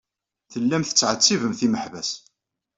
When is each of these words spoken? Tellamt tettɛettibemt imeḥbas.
Tellamt 0.51 0.87
tettɛettibemt 0.89 1.61
imeḥbas. 1.67 2.09